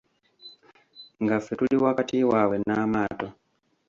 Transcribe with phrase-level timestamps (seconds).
[1.23, 3.27] Nga ffe tuli wakati waabwe n'amaato.